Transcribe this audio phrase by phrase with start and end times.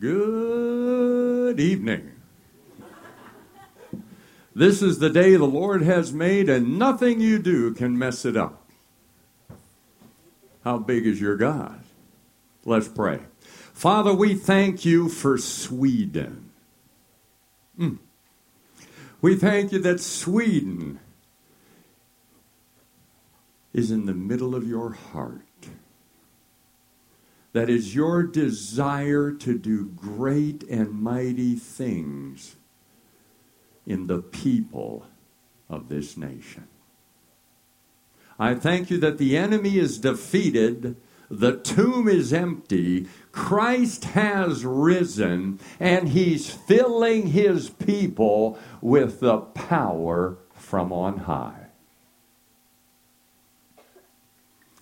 [0.00, 2.12] Good evening.
[4.54, 8.36] This is the day the Lord has made, and nothing you do can mess it
[8.36, 8.68] up.
[10.62, 11.80] How big is your God?
[12.64, 13.20] Let's pray.
[13.72, 16.50] Father, we thank you for Sweden.
[17.78, 17.98] Mm.
[19.20, 21.00] We thank you that Sweden
[23.72, 25.42] is in the middle of your heart.
[27.54, 32.56] That is your desire to do great and mighty things
[33.86, 35.06] in the people
[35.70, 36.66] of this nation.
[38.40, 40.96] I thank you that the enemy is defeated,
[41.30, 50.38] the tomb is empty, Christ has risen, and he's filling his people with the power
[50.54, 51.63] from on high.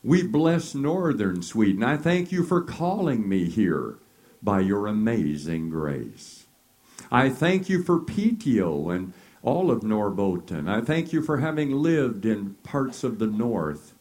[0.05, 1.84] We bless northern Sweden.
[1.84, 3.98] I thank you for calling me here
[4.42, 6.47] by your amazing grace.
[7.11, 10.69] I thank you for Piteå and all of Norrbotten.
[10.69, 13.94] I thank you for having lived in parts of the north.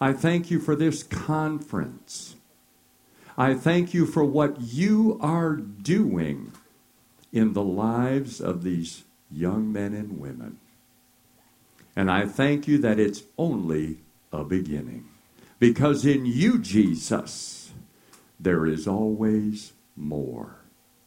[0.00, 2.34] I thank you for this conference.
[3.36, 6.52] I thank you for what you are doing
[7.32, 10.58] in the lives of these young men and women.
[11.96, 13.98] And I thank you that it's only
[14.32, 15.13] a beginning.
[15.58, 17.72] Because in you, Jesus,
[18.38, 20.56] there is always more.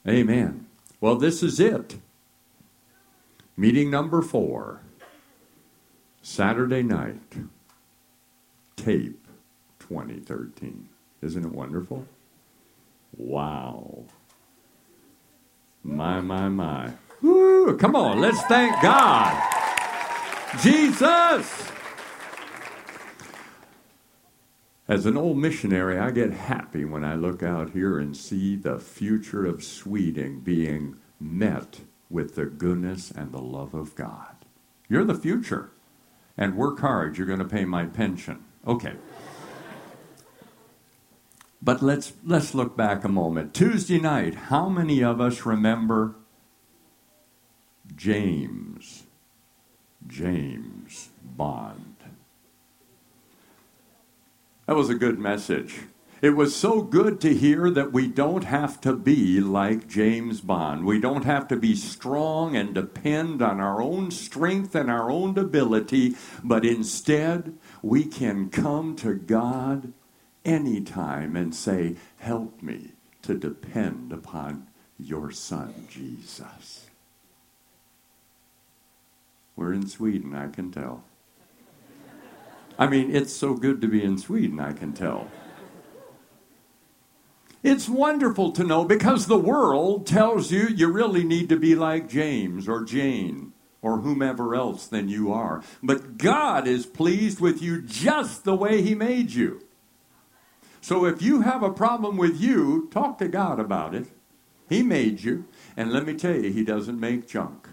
[0.07, 0.67] Amen.
[1.01, 1.97] Well, this is it.
[3.55, 4.81] Meeting number four,
[6.21, 7.21] Saturday night,
[8.75, 9.27] tape
[9.79, 10.89] 2013.
[11.21, 12.05] Isn't it wonderful?
[13.15, 14.03] Wow.
[15.83, 16.93] My, my, my.
[17.21, 19.41] Woo, come on, let's thank God.
[20.61, 21.71] Jesus!
[24.87, 28.79] As an old missionary, I get happy when I look out here and see the
[28.79, 34.45] future of Sweden being met with the goodness and the love of God.
[34.87, 35.71] You're the future.
[36.37, 38.45] And work hard, you're going to pay my pension.
[38.65, 38.93] Okay.
[41.61, 43.53] But let's let's look back a moment.
[43.53, 46.15] Tuesday night, how many of us remember
[47.95, 49.03] James
[50.05, 51.96] James Bond?
[54.67, 55.75] That was a good message.
[56.21, 60.83] It was so good to hear that we don't have to be like James Bond.
[60.83, 65.37] We don't have to be strong and depend on our own strength and our own
[65.37, 69.93] ability, but instead we can come to God
[70.43, 72.91] anytime and say, Help me
[73.21, 74.67] to depend upon
[74.99, 76.87] your Son, Jesus.
[79.55, 81.03] We're in Sweden, I can tell.
[82.79, 85.29] I mean, it's so good to be in Sweden, I can tell.
[87.63, 92.07] It's wonderful to know because the world tells you you really need to be like
[92.07, 95.63] James or Jane or whomever else than you are.
[95.81, 99.63] But God is pleased with you just the way He made you.
[100.81, 104.07] So if you have a problem with you, talk to God about it.
[104.69, 105.45] He made you.
[105.75, 107.67] And let me tell you, He doesn't make junk.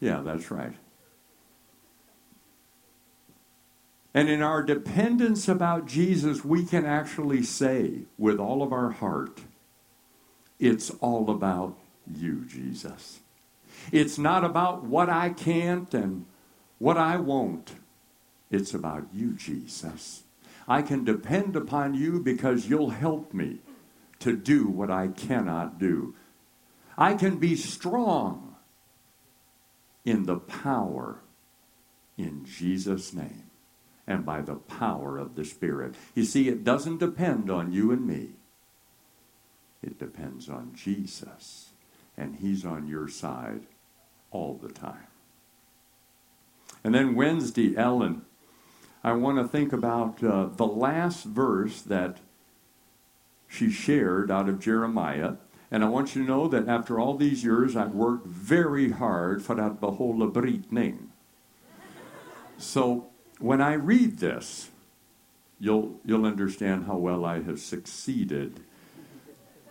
[0.00, 0.74] Yeah, that's right.
[4.14, 9.40] And in our dependence about Jesus, we can actually say with all of our heart,
[10.58, 11.76] it's all about
[12.10, 13.20] you, Jesus.
[13.92, 16.24] It's not about what I can't and
[16.78, 17.72] what I won't.
[18.50, 20.22] It's about you, Jesus.
[20.66, 23.58] I can depend upon you because you'll help me
[24.20, 26.14] to do what I cannot do.
[26.96, 28.56] I can be strong
[30.04, 31.20] in the power
[32.16, 33.47] in Jesus' name
[34.08, 35.94] and by the power of the Spirit.
[36.14, 38.30] You see, it doesn't depend on you and me,
[39.82, 41.68] it depends on Jesus,
[42.16, 43.66] and He's on your side
[44.32, 45.06] all the time.
[46.82, 48.22] And then Wednesday, Ellen,
[49.04, 52.18] I want to think about uh, the last verse that
[53.46, 55.34] she shared out of Jeremiah.
[55.70, 59.42] And I want you to know that after all these years, I've worked very hard
[59.42, 61.10] for that behola brytning.
[62.56, 64.70] So when I read this,
[65.58, 68.60] you'll, you'll understand how well I have succeeded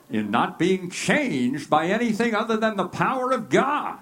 [0.10, 4.00] in not being changed by anything other than the power of God.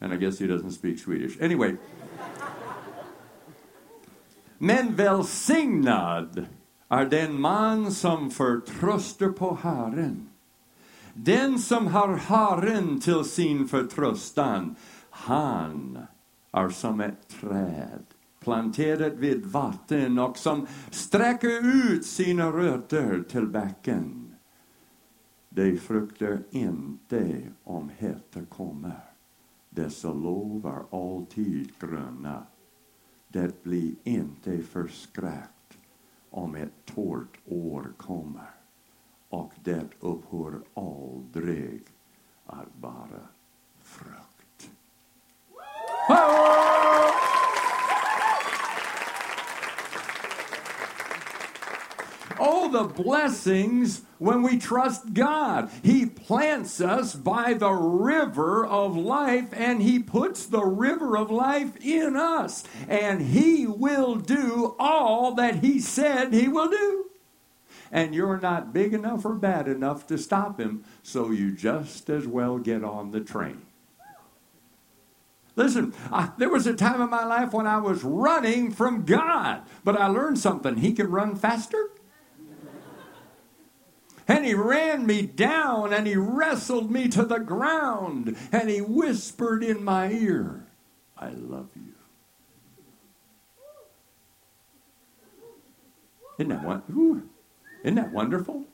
[0.00, 1.36] And I guess he doesn't speak Swedish.
[1.40, 1.76] Anyway.
[4.58, 6.46] Men välsignad
[6.88, 10.28] är den man som förtröstar på Herren.
[11.14, 14.76] Den som har Herren till sin förtröstan,
[15.10, 16.06] han
[16.56, 18.04] är som ett träd
[18.40, 24.34] planterat vid vatten och som sträcker ut sina rötter till bäcken.
[25.48, 29.00] De fruktar inte om hetta kommer.
[29.70, 32.46] Dessa lov är alltid gröna.
[33.28, 35.78] Det blir inte förskräckt
[36.30, 38.50] om ett torrt år kommer
[39.28, 41.82] och det upphör aldrig
[42.46, 43.28] att vara
[43.82, 44.25] frukt.
[46.08, 46.46] Oh,
[52.70, 55.70] the blessings when we trust God.
[55.82, 61.76] He plants us by the river of life and He puts the river of life
[61.84, 62.64] in us.
[62.88, 67.06] And He will do all that He said He will do.
[67.90, 72.26] And you're not big enough or bad enough to stop Him, so you just as
[72.26, 73.62] well get on the train.
[75.56, 79.62] Listen, I, there was a time in my life when I was running from God,
[79.82, 80.76] but I learned something.
[80.76, 81.90] He can run faster
[84.28, 89.62] and he ran me down and he wrestled me to the ground and he whispered
[89.62, 90.66] in my ear,
[91.16, 91.92] I love you.
[96.38, 97.30] Isn't that, one,
[97.82, 98.64] isn't that wonderful?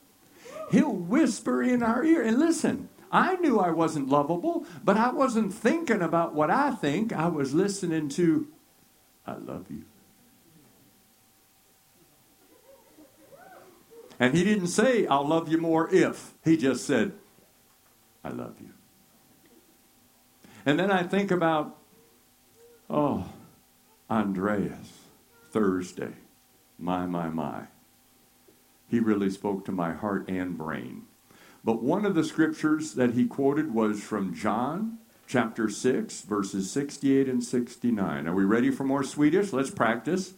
[0.72, 2.22] He'll whisper in our ear.
[2.22, 7.12] And listen, I knew I wasn't lovable, but I wasn't thinking about what I think.
[7.12, 8.48] I was listening to,
[9.26, 9.84] I love you.
[14.18, 16.32] And he didn't say, I'll love you more if.
[16.44, 17.12] He just said,
[18.24, 18.70] I love you.
[20.64, 21.76] And then I think about,
[22.88, 23.26] oh,
[24.08, 25.00] Andreas,
[25.50, 26.12] Thursday.
[26.78, 27.64] My, my, my.
[28.88, 31.02] He really spoke to my heart and brain.
[31.64, 37.28] But one of the scriptures that he quoted was from John chapter 6, verses 68
[37.28, 38.26] and 69.
[38.26, 39.52] Are we ready for more Swedish?
[39.52, 40.34] Let's practice.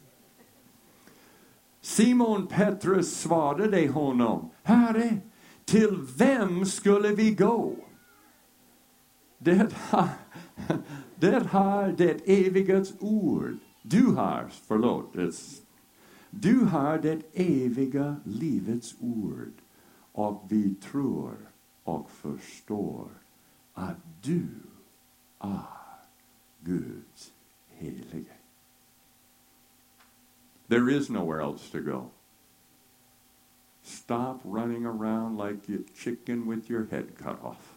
[1.81, 5.23] Simon Petrus svarade honom, Herre,
[5.65, 7.77] till vem skulle vi gå?
[9.39, 10.09] Det har,
[11.21, 13.59] det har det evigas ord.
[13.83, 15.17] Du har, förlåt,
[16.31, 19.64] du har det eviga livets ord
[20.15, 21.37] och vi tror
[21.85, 23.09] och förstår
[23.75, 24.49] att du
[25.39, 25.67] är
[26.61, 27.33] Guds
[27.69, 28.33] helige.
[30.69, 32.11] There is nowhere else to go.
[33.83, 37.75] Stop running around like a chicken with your head cut off.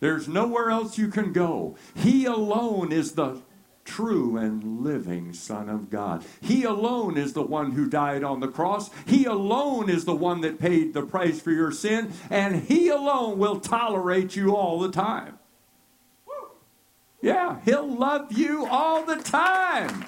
[0.00, 1.76] There's nowhere else you can go.
[1.94, 3.42] He alone is the
[3.84, 6.24] true and living Son of God.
[6.40, 8.90] He alone is the one who died on the cross.
[9.06, 12.12] He alone is the one that paid the price for your sin.
[12.30, 15.38] And He alone will tolerate you all the time.
[17.22, 20.06] Yeah, He'll love you all the time.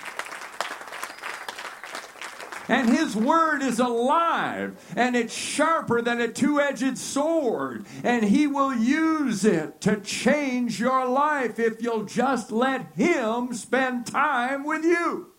[2.72, 7.84] And his word is alive and it's sharper than a two edged sword.
[8.02, 14.06] And he will use it to change your life if you'll just let him spend
[14.06, 15.32] time with you.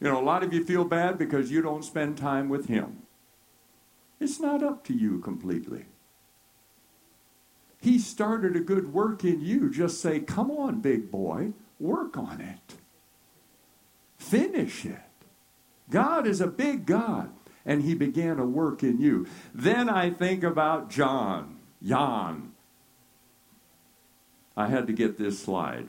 [0.00, 3.04] You know, a lot of you feel bad because you don't spend time with him.
[4.18, 5.84] It's not up to you completely.
[7.80, 9.70] He started a good work in you.
[9.70, 12.74] Just say, come on, big boy, work on it.
[14.18, 14.98] Finish it.
[15.92, 17.30] God is a big God,
[17.64, 19.26] and He began a work in you.
[19.54, 22.52] Then I think about John, Jan.
[24.56, 25.88] I had to get this slide.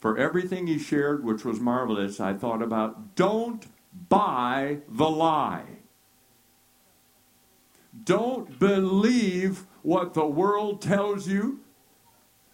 [0.00, 3.66] For everything he shared, which was marvelous, I thought about don't
[4.08, 5.64] buy the lie.
[8.04, 11.60] Don't believe what the world tells you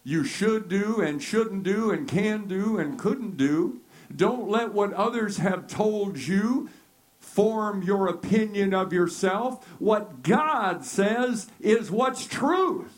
[0.02, 3.80] you should do and shouldn't do and can do and couldn't do.
[4.14, 6.70] Don't let what others have told you
[7.20, 9.66] form your opinion of yourself.
[9.78, 12.92] What God says is what's truth.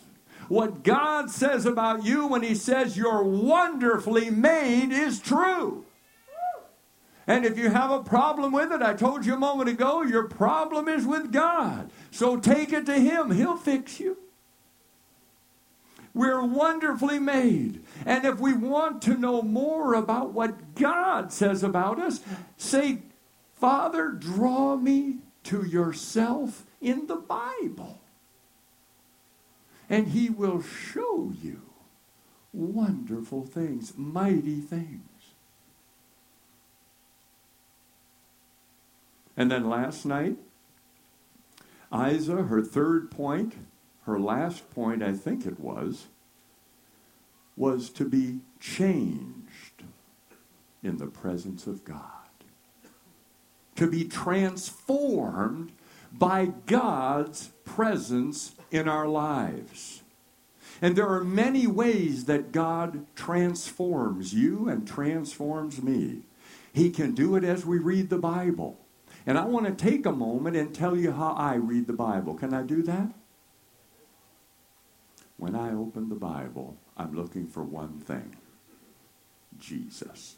[0.48, 5.84] What God says about you when He says you're wonderfully made is true.
[7.26, 10.28] And if you have a problem with it, I told you a moment ago, your
[10.28, 11.90] problem is with God.
[12.10, 14.16] So take it to Him, He'll fix you.
[16.18, 17.84] We're wonderfully made.
[18.04, 22.18] And if we want to know more about what God says about us,
[22.56, 23.02] say,
[23.54, 28.00] Father, draw me to yourself in the Bible.
[29.88, 31.62] And He will show you
[32.52, 35.34] wonderful things, mighty things.
[39.36, 40.36] And then last night,
[41.94, 43.54] Isa, her third point,
[44.08, 46.06] her last point, I think it was,
[47.56, 49.82] was to be changed
[50.82, 52.02] in the presence of God.
[53.76, 55.72] To be transformed
[56.10, 60.02] by God's presence in our lives.
[60.80, 66.22] And there are many ways that God transforms you and transforms me.
[66.72, 68.78] He can do it as we read the Bible.
[69.26, 72.34] And I want to take a moment and tell you how I read the Bible.
[72.34, 73.12] Can I do that?
[75.38, 78.36] When I open the Bible, I'm looking for one thing
[79.58, 80.36] Jesus.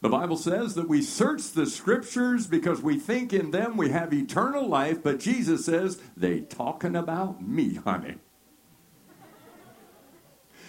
[0.00, 4.12] The Bible says that we search the scriptures because we think in them we have
[4.12, 8.16] eternal life, but Jesus says, they talking about me, honey.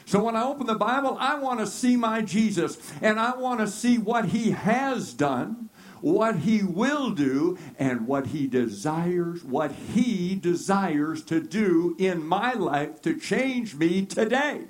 [0.05, 3.59] So when I open the Bible, I want to see my Jesus and I want
[3.59, 5.69] to see what he has done,
[6.01, 12.53] what he will do, and what he desires, what he desires to do in my
[12.53, 14.65] life to change me today.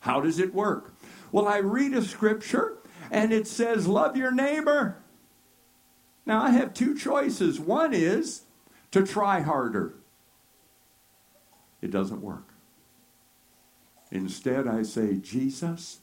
[0.00, 0.94] How does it work?
[1.32, 2.78] Well, I read a scripture
[3.10, 4.98] and it says, Love your neighbor.
[6.26, 7.60] Now, I have two choices.
[7.60, 8.42] One is
[8.90, 9.94] to try harder,
[11.82, 12.48] it doesn't work.
[14.10, 15.98] Instead, I say, Jesus,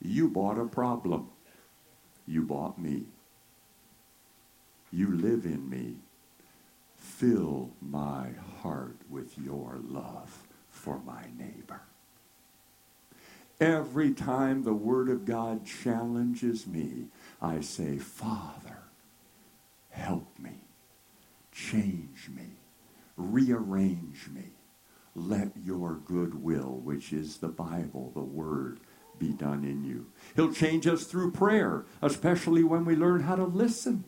[0.00, 1.28] you bought a problem.
[2.26, 3.04] You bought me.
[4.90, 5.96] You live in me.
[6.96, 8.30] Fill my
[8.62, 11.82] heart with your love for my neighbor.
[13.60, 17.08] Every time the Word of God challenges me,
[17.42, 18.78] I say, Father,
[19.90, 20.64] help me,
[21.52, 22.46] change me,
[23.16, 24.52] rearrange me.
[25.14, 28.80] Let your good will, which is the Bible, the Word,
[29.18, 30.06] be done in you.
[30.34, 34.04] He'll change us through prayer, especially when we learn how to listen.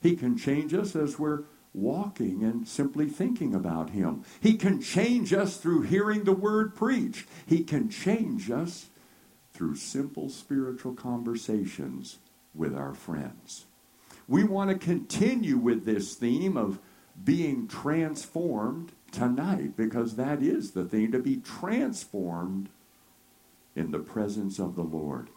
[0.00, 4.24] He can change us as we're walking and simply thinking about Him.
[4.40, 7.28] He can change us through hearing the Word preached.
[7.46, 8.88] He can change us
[9.52, 12.18] through simple spiritual conversations
[12.54, 13.66] with our friends.
[14.26, 16.78] We want to continue with this theme of
[17.22, 22.68] being transformed tonight because that is the thing to be transformed
[23.74, 25.30] in the presence of the Lord.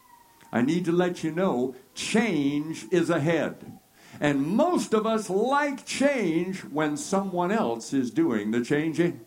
[0.51, 3.79] I need to let you know change is ahead.
[4.24, 9.20] And most of us like change when someone else is doing the changing.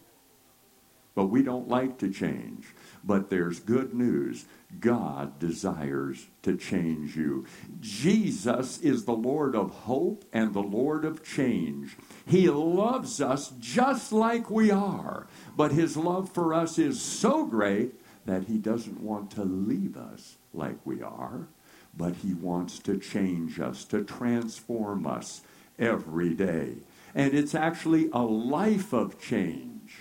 [1.15, 2.75] But we don't like to change.
[3.05, 4.47] But there's good news.
[4.81, 7.45] God desires to change you.
[7.79, 11.99] Jesus is the Lord of hope and the Lord of change.
[12.25, 15.27] He loves us just like we are,
[15.59, 17.93] but his love for us is so great
[18.25, 21.49] that he doesn't want to leave us like we are
[21.97, 25.43] but He wants to change us, to transform us
[25.79, 26.75] every day.
[27.15, 29.99] And it's actually a life of change.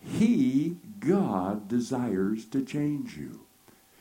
[0.00, 3.40] He, God, desires to change you.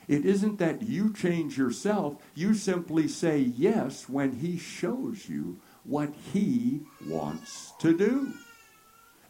[0.07, 6.13] It isn't that you change yourself, you simply say yes when He shows you what
[6.33, 8.33] He wants to do.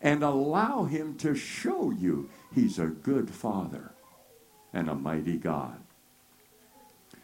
[0.01, 3.91] And allow Him to show you He's a good Father
[4.73, 5.79] and a mighty God.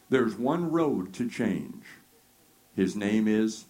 [0.09, 1.85] There's one road to change.
[2.75, 3.65] His name is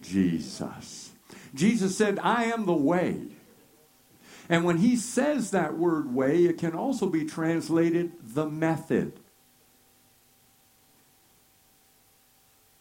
[0.00, 1.10] Jesus.
[1.54, 3.22] Jesus said, I am the way.
[4.48, 9.18] And when he says that word way, it can also be translated the method.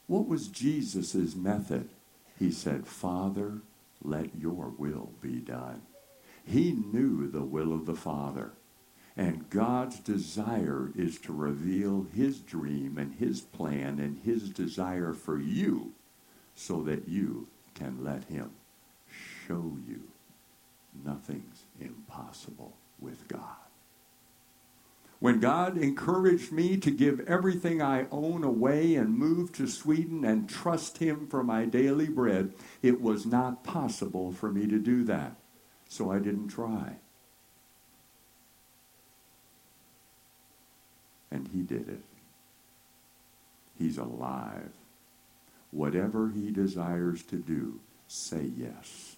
[0.08, 1.90] What was Jesus' method?
[2.38, 3.62] He said, Father,
[4.04, 5.82] let your will be done.
[6.46, 8.52] He knew the will of the Father.
[9.18, 15.40] And God's desire is to reveal his dream and his plan and his desire for
[15.40, 15.94] you
[16.54, 18.52] so that you can let him
[19.48, 20.02] show you
[21.06, 23.66] nothing's impossible with God.
[25.20, 30.48] When God encouraged me to give everything I own away and move to Sweden and
[30.48, 35.38] trust Him for my daily bread, it was not possible for me to do that.
[35.88, 36.98] So I didn't try.
[41.36, 42.02] And he did it.
[43.78, 44.72] He's alive.
[45.72, 49.18] Whatever he desires to do, say yes.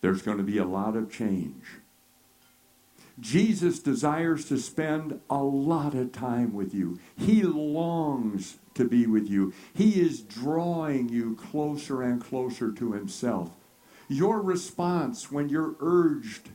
[0.00, 1.64] There's going to be a lot of change.
[3.18, 6.98] Jesus desires to spend a lot of time with you.
[7.16, 9.52] He longs to be with you.
[9.72, 13.50] He is drawing you closer and closer to himself.
[14.08, 16.50] Your response when you're urged,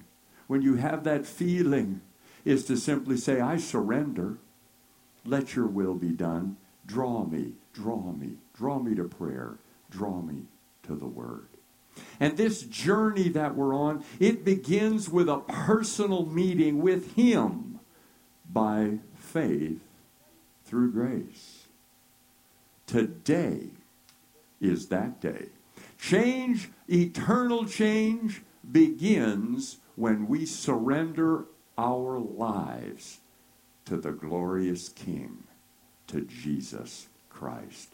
[0.47, 2.01] when you have that feeling,
[2.45, 4.37] is to simply say, I surrender.
[5.25, 6.57] Let your will be done.
[6.85, 9.57] Draw me, draw me, draw me to prayer,
[9.91, 10.43] draw me
[10.83, 11.47] to the word.
[12.19, 17.79] And this journey that we're on, it begins with a personal meeting with Him
[18.51, 19.81] by faith
[20.65, 21.67] through grace.
[22.87, 23.67] Today
[24.59, 25.47] is that day.
[25.99, 31.45] Change, eternal change, begins when we surrender
[31.77, 33.19] our lives
[33.89, 35.43] to the glorious King,
[36.05, 37.89] to Jesus Christ.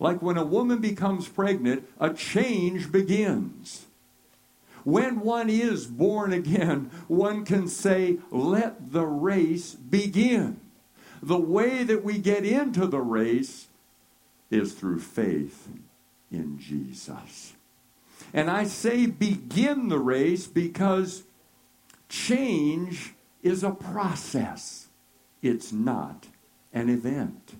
[0.00, 3.84] Like when a woman becomes pregnant, a change begins.
[4.84, 10.60] When one is born again, one can say, let the race begin.
[11.22, 13.66] The way that we get into the race
[14.50, 15.68] is through faith
[16.30, 17.52] in Jesus.
[18.32, 21.24] And I say begin the race because
[22.08, 24.88] change is a process,
[25.42, 26.26] it's not
[26.72, 27.54] an event.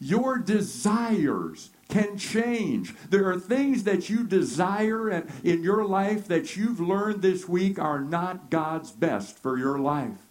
[0.00, 2.94] Your desires can change.
[3.10, 8.00] There are things that you desire in your life that you've learned this week are
[8.00, 10.26] not God's best for your life.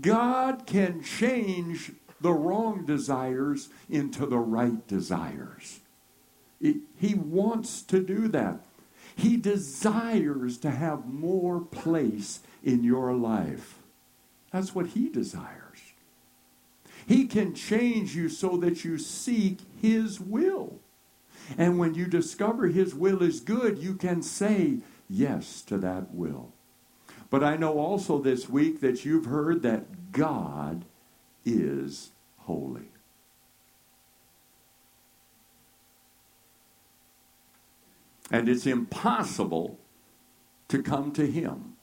[0.00, 5.80] God can change the wrong desires into the right desires.
[6.60, 8.64] He wants to do that.
[9.18, 13.80] He desires to have more place in your life.
[14.52, 15.80] That's what He desires.
[17.04, 20.78] He can change you so that you seek His will.
[21.56, 24.78] And when you discover His will is good, you can say
[25.10, 26.52] yes to that will.
[27.28, 30.84] But I know also this week that you've heard that God
[31.44, 32.87] is holy.
[38.30, 39.78] And it's impossible
[40.68, 41.76] to come to Him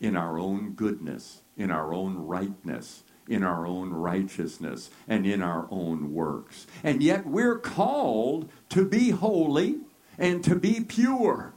[0.00, 5.68] in our own goodness, in our own rightness, in our own righteousness, and in our
[5.70, 6.66] own works.
[6.82, 9.80] And yet we're called to be holy
[10.18, 11.54] and to be pure.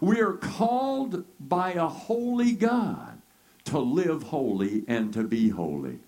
[0.00, 3.20] We are called by a holy God
[3.64, 6.00] to live holy and to be holy.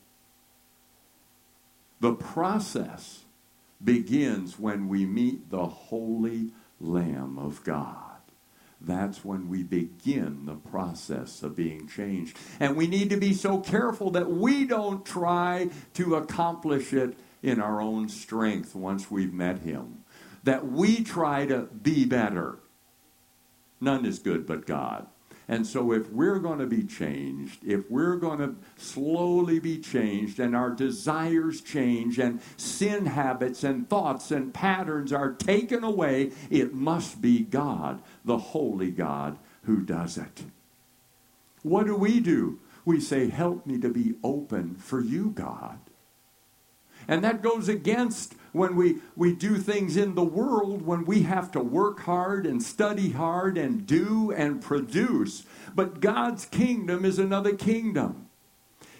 [2.00, 3.24] The process
[3.82, 6.50] begins when we meet the holy
[6.84, 8.00] Lamb of God.
[8.80, 12.36] That's when we begin the process of being changed.
[12.60, 17.60] And we need to be so careful that we don't try to accomplish it in
[17.60, 20.04] our own strength once we've met Him.
[20.42, 22.58] That we try to be better.
[23.80, 25.06] None is good but God.
[25.46, 30.40] And so, if we're going to be changed, if we're going to slowly be changed,
[30.40, 36.72] and our desires change, and sin habits and thoughts and patterns are taken away, it
[36.72, 40.44] must be God, the holy God, who does it.
[41.62, 42.58] What do we do?
[42.86, 45.78] We say, Help me to be open for you, God.
[47.06, 51.50] And that goes against when we, we do things in the world, when we have
[51.50, 55.44] to work hard and study hard and do and produce.
[55.74, 58.28] But God's kingdom is another kingdom.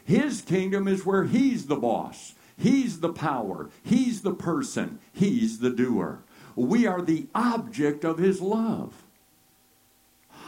[0.05, 5.71] His kingdom is where He's the boss, He's the power, He's the person, He's the
[5.71, 6.25] doer.
[6.57, 9.05] We are the object of His love.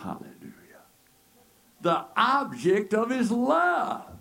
[0.02, 0.82] Hallelujah.
[1.80, 4.15] The object of His love.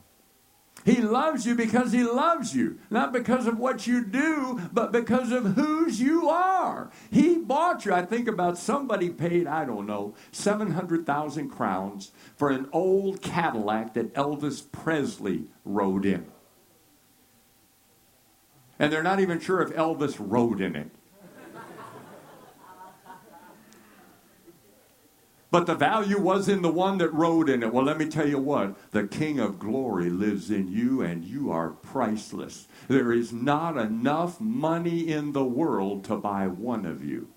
[0.85, 5.31] He loves you because He loves you, not because of what you do, but because
[5.31, 6.91] of whose you are.
[7.09, 7.93] He bought you.
[7.93, 14.13] I think about somebody paid, I don't know, 700,000 crowns for an old Cadillac that
[14.13, 16.27] Elvis Presley rode in.
[18.77, 20.91] And they're not even sure if Elvis rode in it.
[25.55, 27.71] But the value was in the one that rode in it.
[27.71, 31.49] Well, let me tell you what the King of glory lives in you, and you
[31.49, 32.67] are priceless.
[32.89, 37.29] There is not enough money in the world to buy one of you.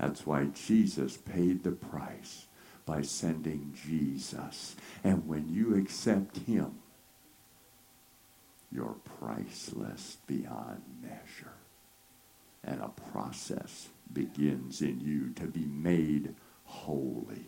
[0.00, 2.46] That's why Jesus paid the price
[2.84, 4.74] by sending Jesus.
[5.04, 6.80] And when you accept Him,
[8.72, 11.54] you're priceless beyond measure.
[12.64, 16.34] And a process begins in you to be made
[16.68, 17.44] holy.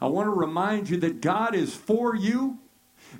[0.00, 2.58] I want to remind you that God is for you,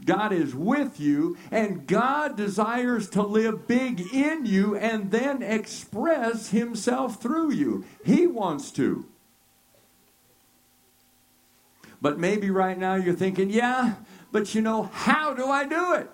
[0.05, 6.51] God is with you, and God desires to live big in you and then express
[6.51, 7.85] Himself through you.
[8.05, 9.07] He wants to.
[12.01, 13.95] But maybe right now you're thinking, yeah,
[14.33, 16.11] but you know, how do I do it?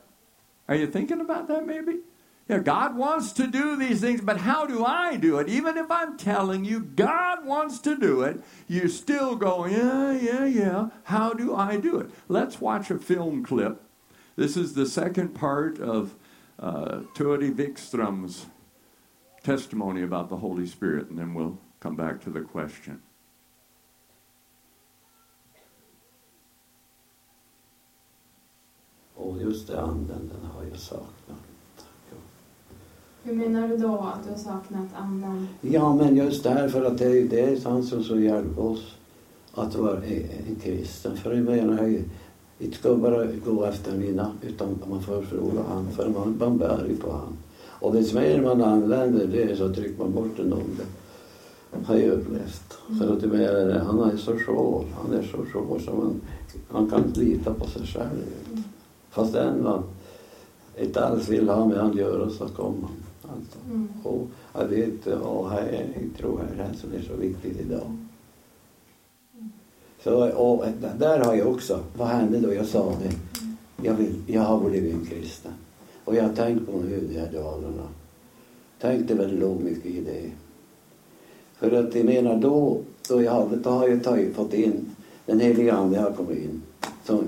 [0.69, 2.01] Are you thinking about that maybe?
[2.49, 5.51] Yeah, God wants to do these things, but how do I do it?
[5.51, 10.47] Even if I'm telling you God wants to do it, you still go, yeah, yeah,
[10.47, 10.89] yeah.
[11.05, 12.11] How do I do it?
[12.27, 13.83] Let's watch a film clip.
[14.37, 16.15] This is the second part of
[16.59, 18.47] uh, Vikstrom's
[19.43, 23.03] testimony about the Holy Spirit, and then we'll come back to the question.
[29.15, 31.18] Och just det anden, den har saknat.
[33.29, 35.49] Hur menar du då att du har saknat anden?
[35.61, 38.95] Ja, men just därför att det är ju det han som så hjälper oss
[39.55, 41.17] att vara en kristen.
[41.17, 42.03] För jag menar, jag
[42.59, 46.87] inte ska bara gå efter mina, utan man får fråga han, för man, man bär
[46.89, 47.37] ju på han.
[47.69, 50.85] Och desto mer man använder det så trycker man bort den onde.
[51.87, 52.79] Har jag upplevt.
[52.99, 56.21] För att menar, han är så svår, han är så svår så man,
[56.71, 58.63] man kan inte lita på sig själv.
[59.11, 59.83] Fast den man
[60.79, 63.08] inte alls vill ha med han göra så kommer han.
[63.39, 63.59] Alltså.
[63.71, 63.89] Mm.
[64.03, 64.69] Och jag
[66.19, 67.97] tror jag det här som är så viktigt idag.
[70.05, 70.67] Så, och
[70.99, 73.15] där har jag också, vad hände då jag sa det?
[73.83, 75.53] Jag, vill, jag har blivit en kristen.
[76.05, 77.89] Och jag har tänkt på de här dagarna.
[78.81, 80.31] Tänkte väl låg mycket i det.
[81.59, 84.87] För att jag menar då, då, jag då har jag tagit, fått in,
[85.27, 86.63] den heliga ande har kommit in.
[87.05, 87.23] Så,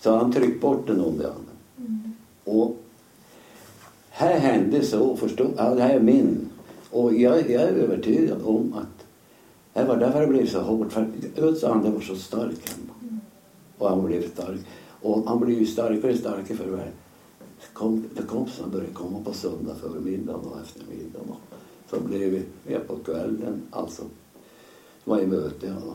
[0.00, 1.56] så han tryckt bort den onde anden.
[1.78, 2.12] Mm.
[2.44, 2.76] Och
[4.20, 6.48] här hände så, förstå, ja, det här är min.
[6.90, 9.06] Och jag, jag är övertygad om att
[9.72, 10.92] det var därför det blev så hårt.
[10.92, 13.20] För Guds ande var så stark hemma.
[13.78, 14.60] Och han blev stark.
[15.02, 16.92] Och han blev ju starkare och starkare för varje
[17.72, 21.28] kom, det kompisarna började komma på söndag förmiddagen och eftermiddagen.
[21.28, 21.40] Och
[21.90, 24.02] så blev vi med på kvällen, alltså.
[25.04, 25.94] Det var i möte, ja.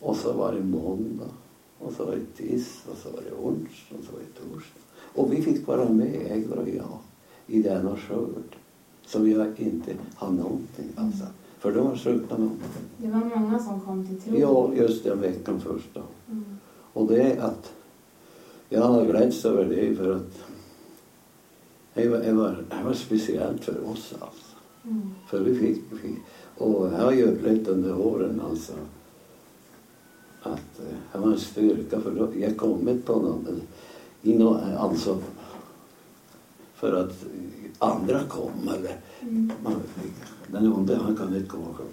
[0.00, 1.30] Och så var det måndag.
[1.78, 4.80] Och så var det tisdag, och så var det onsdag, och så var det torsdag.
[5.14, 6.98] Och vi fick vara med, Egor och jag,
[7.46, 8.56] i denna skörd.
[9.06, 11.24] Som jag inte har någonting, alltså.
[11.58, 12.50] För de har slutat med
[12.96, 14.38] Det var många som kom till tro.
[14.38, 16.02] Ja, just den veckan första.
[16.30, 16.44] Mm.
[16.92, 17.72] Och det är att
[18.68, 20.44] jag har glädts över det för att
[21.94, 24.56] det var, det var, det var speciellt för oss alltså.
[24.84, 25.10] Mm.
[25.28, 26.18] För vi fick, vi fick
[26.58, 28.72] och jag har ju upplevt under åren alltså
[30.42, 33.60] att eh, det var en styrka för då, jag kommit på någon,
[34.22, 35.18] i nå, alltså
[36.84, 37.24] för att
[37.78, 39.52] andra kom eller Mm.
[39.62, 39.82] man,
[40.46, 41.88] den onde han kunde inte komma själv.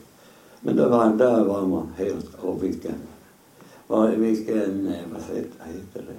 [0.60, 2.96] Men då var, där var man helt, och vilken,
[3.88, 6.16] var, vilken, eh, vad heter, det,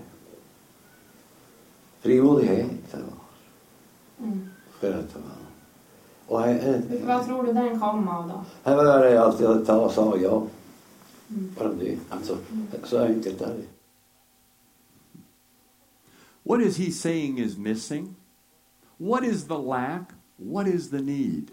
[2.01, 4.27] frimodighet det var.
[4.27, 4.49] Mm.
[4.81, 5.43] För att vara.
[6.27, 8.45] Och här, Vad tror du den kom av då?
[8.71, 10.47] här var det alltid att ta och sa ja.
[11.31, 11.55] Mm.
[11.59, 11.99] Bara det.
[12.09, 12.37] Alltså,
[12.85, 13.65] så enkelt är det.
[16.43, 18.15] What is he saying is missing?
[19.03, 20.13] What is the lack?
[20.37, 21.51] What is the need?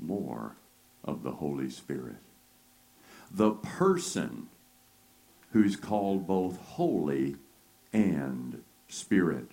[0.00, 0.56] More
[1.04, 2.16] of the Holy Spirit.
[3.30, 4.48] The person
[5.50, 7.36] who's called both holy
[7.92, 9.50] and spirit.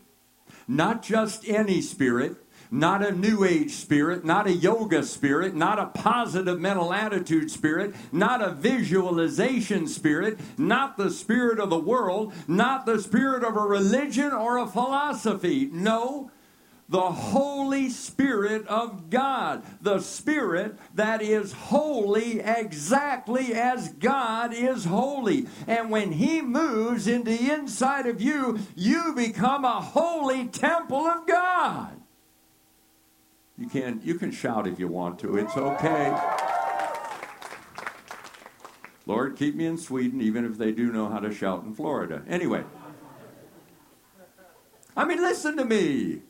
[0.69, 2.37] Not just any spirit,
[2.71, 7.95] not a new age spirit, not a yoga spirit, not a positive mental attitude spirit,
[8.11, 13.61] not a visualization spirit, not the spirit of the world, not the spirit of a
[13.61, 15.69] religion or a philosophy.
[15.71, 16.29] No,
[16.89, 25.47] the Holy Spirit of God, the Spirit that is holy exactly as God is holy.
[25.67, 31.27] And when He moves into the inside of you, you become a holy temple of
[31.27, 31.98] God.
[33.59, 35.35] You can you can shout if you want to.
[35.35, 36.17] It's okay.
[39.05, 42.23] Lord, keep me in Sweden, even if they do know how to shout in Florida.
[42.29, 42.63] Anyway.
[44.95, 46.21] I mean, listen to me.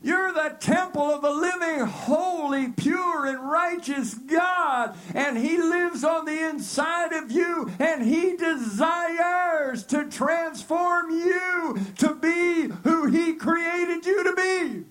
[0.00, 4.96] You're the temple of the living, holy, pure, and righteous God.
[5.14, 7.72] And He lives on the inside of you.
[7.80, 14.84] And He desires to transform you to be who He created you to be.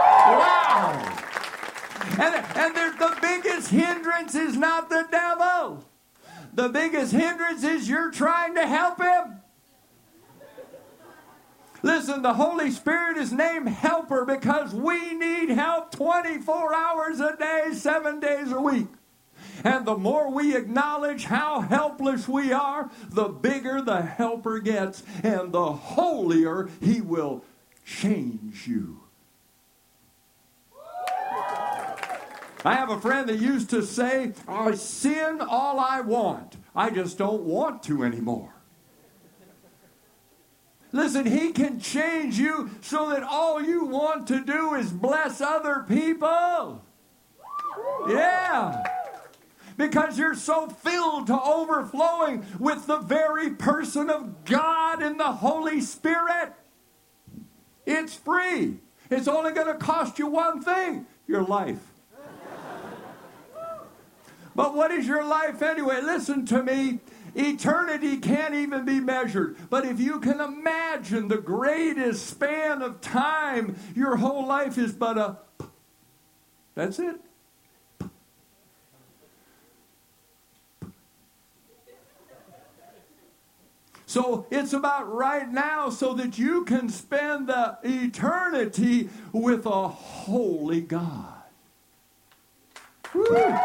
[0.00, 1.16] Wow.
[2.18, 5.84] And, and the, the biggest hindrance is not the devil.
[6.52, 9.40] The biggest hindrance is you're trying to help him.
[11.82, 17.68] Listen, the Holy Spirit is named Helper because we need help 24 hours a day,
[17.72, 18.88] seven days a week.
[19.64, 25.52] And the more we acknowledge how helpless we are, the bigger the helper gets, and
[25.52, 27.44] the holier he will
[27.84, 28.99] change you.
[32.64, 36.56] I have a friend that used to say, I sin all I want.
[36.74, 38.52] I just don't want to anymore.
[40.92, 45.84] Listen, He can change you so that all you want to do is bless other
[45.88, 46.84] people.
[48.08, 48.82] Yeah.
[49.76, 55.80] Because you're so filled to overflowing with the very person of God and the Holy
[55.80, 56.52] Spirit.
[57.86, 58.78] It's free.
[59.10, 61.89] It's only going to cost you one thing your life.
[64.54, 66.00] But what is your life anyway?
[66.02, 67.00] Listen to me.
[67.34, 69.56] Eternity can't even be measured.
[69.70, 75.16] But if you can imagine the greatest span of time, your whole life is but
[75.16, 75.36] a.
[76.74, 77.20] That's it.
[84.06, 90.80] So it's about right now so that you can spend the eternity with a holy
[90.80, 91.44] God.
[93.14, 93.56] Woo.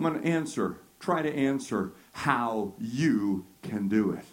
[0.00, 4.24] I'm going to answer, try to answer how you can do it.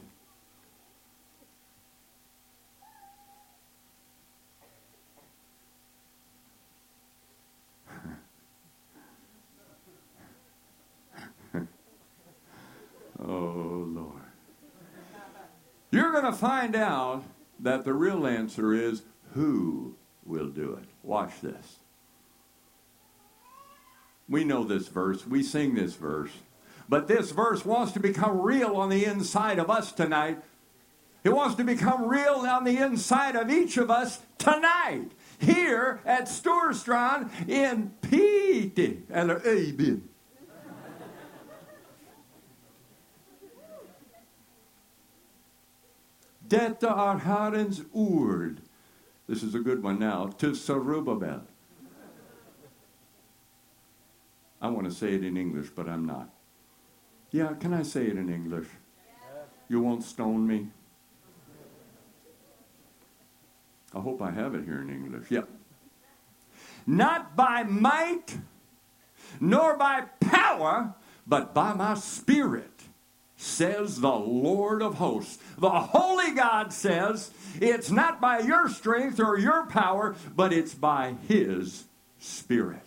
[13.22, 14.14] oh, Lord.
[15.92, 17.26] You're going to find out
[17.60, 19.02] that the real answer is
[19.34, 20.86] who will do it.
[21.04, 21.80] Watch this.
[24.30, 26.32] We know this verse, we sing this verse.
[26.90, 30.40] But this verse wants to become real on the inside of us tonight.
[31.24, 36.26] It wants to become real on the inside of each of us tonight, here at
[36.26, 40.02] Storstrand in Piteå, eller Öyby.
[46.48, 48.62] Detta är Herrens ord.
[49.28, 50.28] This is a good one now.
[50.38, 51.42] To Zerubbabel.
[54.62, 56.30] I want to say it in English, but I'm not.
[57.32, 58.68] Yeah, can I say it in English?
[59.70, 60.68] You won't stone me?
[63.94, 65.30] I hope I have it here in English.
[65.32, 65.50] Yep.
[66.86, 68.38] Not by might,
[69.40, 72.72] nor by power, but by my spirit,
[73.36, 75.38] says the Lord of hosts.
[75.58, 81.16] The Holy God says, it's not by your strength or your power, but it's by
[81.28, 81.86] His
[82.20, 82.87] Spirit.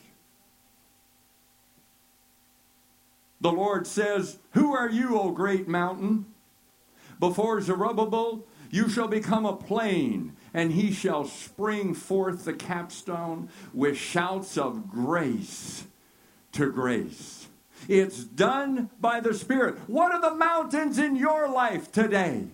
[3.40, 6.26] The Lord says, Who are you, O great mountain?
[7.18, 13.96] Before Zerubbabel, you shall become a plain, and he shall spring forth the capstone with
[13.96, 15.84] shouts of grace
[16.52, 17.48] to grace.
[17.88, 19.78] It's done by the Spirit.
[19.86, 22.46] What are the mountains in your life today?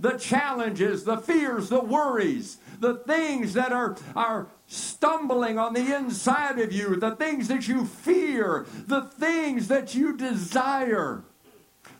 [0.00, 6.58] The challenges, the fears, the worries, the things that are, are stumbling on the inside
[6.58, 11.24] of you, the things that you fear, the things that you desire,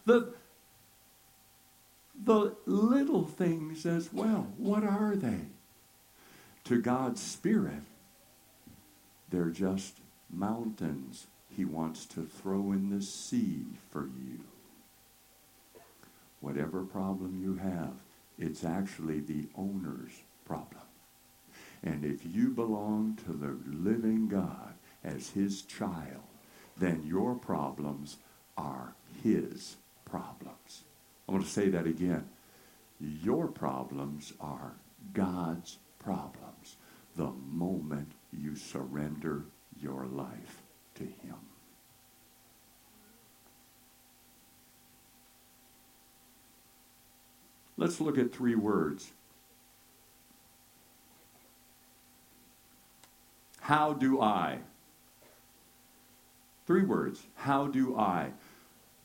[0.04, 0.34] the,
[2.22, 4.46] the little things as well.
[4.58, 5.40] What are they?
[6.64, 7.82] To God's Spirit,
[9.30, 9.94] they're just
[10.30, 14.40] mountains He wants to throw in the sea for you.
[16.40, 17.94] Whatever problem you have,
[18.38, 20.12] it's actually the owner's
[20.44, 20.87] problem.
[21.82, 26.22] And if you belong to the living God as his child,
[26.76, 28.18] then your problems
[28.56, 30.84] are his problems.
[31.28, 32.28] I want to say that again.
[33.00, 34.72] Your problems are
[35.12, 36.76] God's problems
[37.16, 39.44] the moment you surrender
[39.80, 40.62] your life
[40.94, 41.36] to him.
[47.76, 49.12] Let's look at three words
[53.68, 54.60] How do I?
[56.66, 57.24] Three words.
[57.34, 58.30] How do I?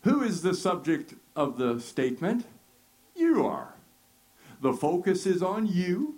[0.03, 2.45] Who is the subject of the statement?
[3.13, 3.73] You are.
[4.61, 6.15] The focus is on you.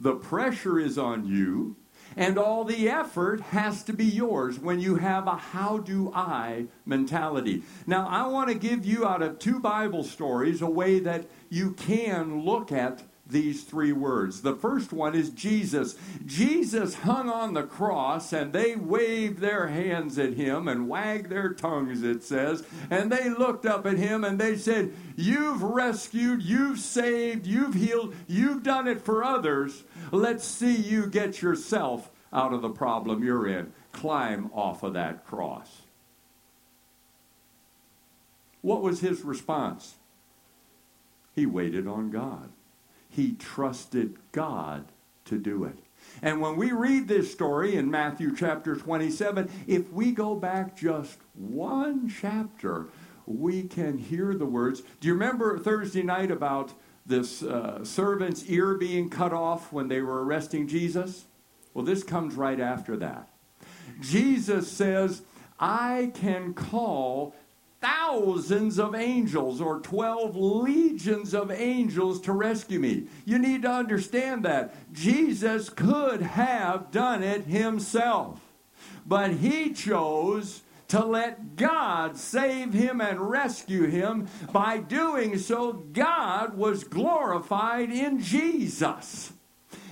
[0.00, 1.76] The pressure is on you.
[2.16, 6.68] And all the effort has to be yours when you have a how do I
[6.86, 7.64] mentality.
[7.86, 11.72] Now, I want to give you out of two Bible stories a way that you
[11.72, 14.42] can look at these three words.
[14.42, 15.96] The first one is Jesus.
[16.24, 21.52] Jesus hung on the cross and they waved their hands at him and wagged their
[21.52, 22.62] tongues, it says.
[22.90, 28.14] And they looked up at him and they said, You've rescued, you've saved, you've healed,
[28.28, 29.84] you've done it for others.
[30.10, 33.72] Let's see you get yourself out of the problem you're in.
[33.92, 35.82] Climb off of that cross.
[38.62, 39.96] What was his response?
[41.34, 42.50] He waited on God.
[43.12, 44.86] He trusted God
[45.26, 45.76] to do it.
[46.22, 51.18] And when we read this story in Matthew chapter 27, if we go back just
[51.34, 52.88] one chapter,
[53.26, 54.82] we can hear the words.
[55.00, 56.72] Do you remember Thursday night about
[57.04, 61.26] this uh, servant's ear being cut off when they were arresting Jesus?
[61.74, 63.28] Well, this comes right after that.
[64.00, 65.20] Jesus says,
[65.60, 67.36] I can call
[67.82, 73.04] thousands of angels or 12 legions of angels to rescue me.
[73.24, 74.74] You need to understand that.
[74.92, 78.40] Jesus could have done it himself,
[79.04, 84.28] but he chose to let God save him and rescue him.
[84.52, 89.32] By doing so, God was glorified in Jesus.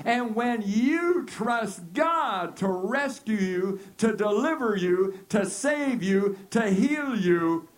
[0.04, 6.70] And when you trust God to rescue you, to deliver you, to save you, to
[6.70, 7.68] heal you,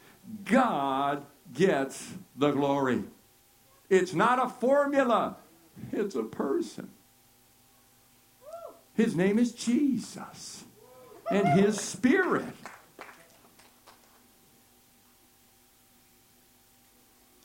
[0.45, 3.05] God gets the glory.
[3.91, 5.37] It's not a formula,
[5.93, 6.91] it's a person.
[8.95, 10.65] His name is Jesus
[11.31, 12.55] and his spirit.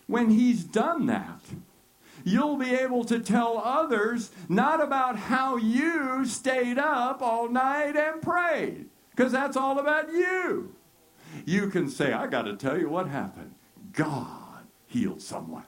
[0.07, 1.41] When he's done that,
[2.23, 8.21] you'll be able to tell others not about how you stayed up all night and
[8.21, 10.73] prayed, because that's all about you.
[11.45, 13.55] You can say, I got to tell you what happened.
[13.93, 15.65] God healed someone.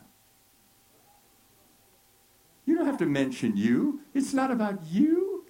[2.66, 4.02] You don't have to mention you.
[4.14, 5.46] It's not about you.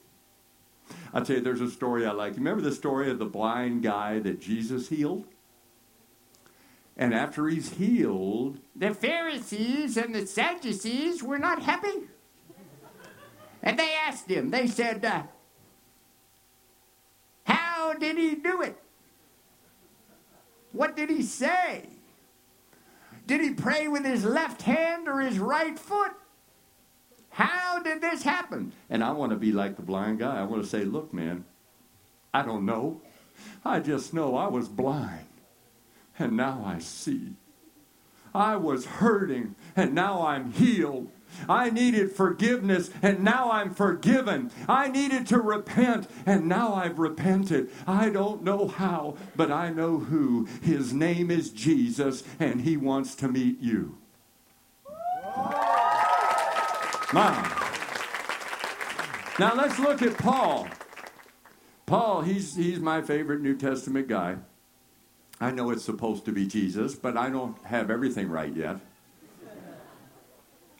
[1.13, 2.35] I'll tell you, there's a story I like.
[2.35, 5.25] Remember the story of the blind guy that Jesus healed?
[6.95, 12.07] And after he's healed, the Pharisees and the Sadducees were not happy.
[13.61, 15.23] And they asked him, they said, uh,
[17.45, 18.81] How did he do it?
[20.71, 21.89] What did he say?
[23.27, 26.11] Did he pray with his left hand or his right foot?
[27.29, 28.73] How did this happen?
[28.89, 30.39] And I want to be like the blind guy.
[30.39, 31.45] I want to say, Look, man,
[32.33, 33.01] I don't know.
[33.63, 35.29] I just know I was blind
[36.19, 37.33] and now I see.
[38.35, 41.09] I was hurting, and now I'm healed.
[41.47, 44.51] I needed forgiveness, and now I'm forgiven.
[44.67, 47.69] I needed to repent, and now I've repented.
[47.87, 50.47] I don't know how, but I know who.
[50.61, 53.97] His name is Jesus, and he wants to meet you.
[57.13, 57.51] Mom.
[59.39, 60.67] Now let's look at Paul.
[61.85, 64.37] Paul, he's, he's my favorite New Testament guy.
[65.41, 68.77] I know it's supposed to be Jesus, but I don't have everything right yet.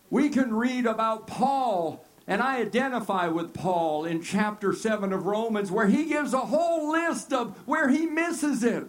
[0.10, 5.72] We can read about Paul, and I identify with Paul in chapter 7 of Romans,
[5.72, 8.88] where he gives a whole list of where he misses it.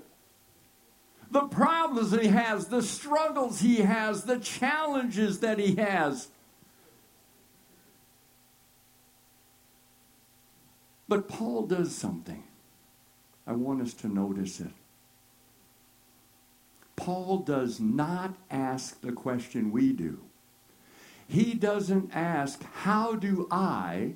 [1.31, 6.29] The problems he has, the struggles he has, the challenges that he has.
[11.07, 12.45] But Paul does something.
[13.47, 14.71] I want us to notice it.
[16.97, 20.21] Paul does not ask the question we do.
[21.31, 24.14] He doesn't ask, How do I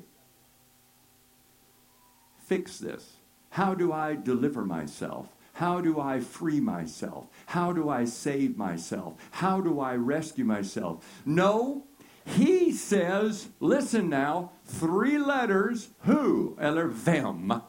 [2.44, 3.18] fix this?
[3.50, 5.28] How do I deliver myself?
[5.52, 7.28] How do I free myself?
[7.46, 9.14] How do I save myself?
[9.30, 11.22] How do I rescue myself?
[11.24, 11.84] No,
[12.26, 17.62] he says, listen now, three letters, who, eller them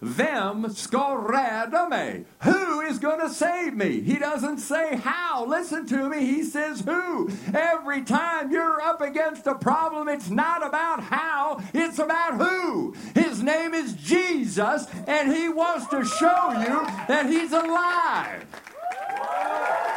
[0.00, 2.24] them skoradame.
[2.42, 4.00] Who is going to save me?
[4.00, 5.44] He doesn't say how.
[5.46, 6.20] Listen to me.
[6.20, 7.30] He says who.
[7.52, 12.94] Every time you're up against a problem, it's not about how, it's about who.
[13.14, 18.46] His name is Jesus, and he wants to show you that he's alive.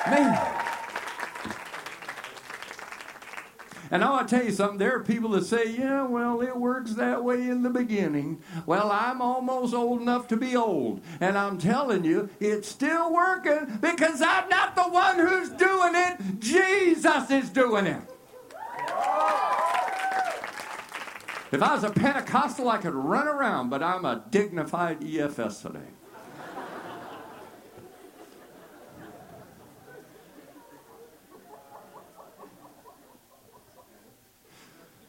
[0.10, 0.63] Man.
[3.94, 4.80] And I want to tell you something.
[4.80, 8.42] There are people that say, yeah, well, it works that way in the beginning.
[8.66, 11.02] Well, I'm almost old enough to be old.
[11.22, 16.40] And I'm telling you, it's still working because I'm not the one who's doing it.
[16.40, 18.02] Jesus is doing it.
[21.52, 25.86] If I was a Pentecostal, I could run around, but I'm a dignified EFS today.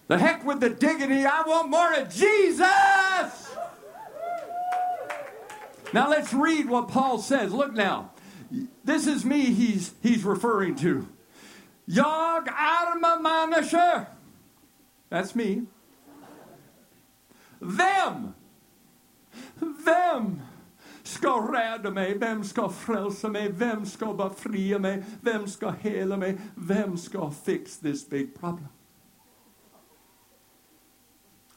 [0.07, 1.25] The heck with the dignity.
[1.25, 2.69] I want more of Jesus.
[5.93, 7.53] Now let's read what Paul says.
[7.53, 8.11] Look now.
[8.85, 11.07] This is me he's, he's referring to.
[11.87, 14.07] Jag arma människor.
[15.11, 15.63] That's me.
[17.61, 18.35] Them.
[19.85, 20.43] Them
[21.03, 22.19] ska rädda mig?
[22.19, 23.49] Vem ska frälsa mig?
[23.53, 25.05] Vem ska befria mig?
[25.21, 25.75] Vem ska?
[26.55, 28.69] Vem ska fix this big problem?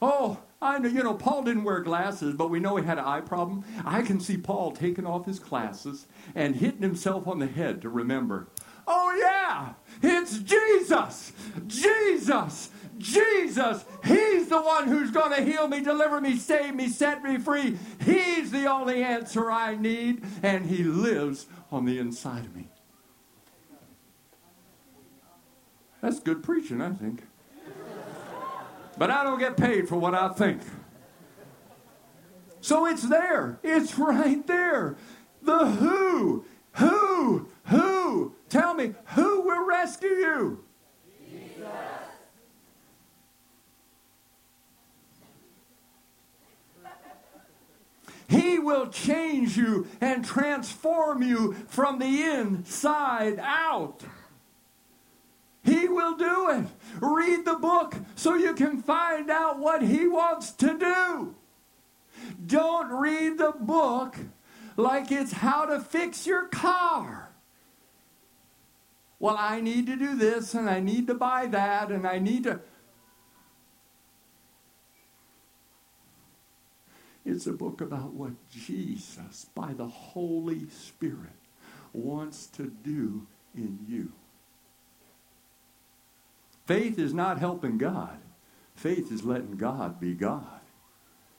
[0.00, 3.04] Oh, I know, you know, Paul didn't wear glasses, but we know he had an
[3.04, 3.64] eye problem.
[3.84, 7.88] I can see Paul taking off his glasses and hitting himself on the head to
[7.88, 8.48] remember.
[8.86, 11.32] Oh, yeah, it's Jesus!
[11.66, 12.70] Jesus!
[12.98, 17.38] Jesus, He's the one who's going to heal me, deliver me, save me, set me
[17.38, 17.78] free.
[18.04, 22.68] He's the only answer I need, and He lives on the inside of me.
[26.00, 27.22] That's good preaching, I think.
[28.98, 30.60] But I don't get paid for what I think.
[32.60, 33.60] So it's there.
[33.62, 34.96] It's right there.
[35.42, 36.44] The who.
[36.72, 37.48] Who?
[37.66, 38.34] Who?
[38.48, 40.64] Tell me, who will rescue you?
[41.30, 41.68] Jesus.
[48.28, 54.02] He will change you and transform you from the inside out.
[55.98, 56.66] Will do it.
[57.00, 61.34] Read the book so you can find out what He wants to do.
[62.46, 64.16] Don't read the book
[64.76, 67.30] like it's how to fix your car.
[69.18, 72.44] Well, I need to do this and I need to buy that and I need
[72.44, 72.60] to.
[77.24, 81.40] It's a book about what Jesus, by the Holy Spirit,
[81.92, 83.26] wants to do
[83.56, 84.12] in you.
[86.68, 88.18] Faith is not helping God.
[88.74, 90.60] Faith is letting God be God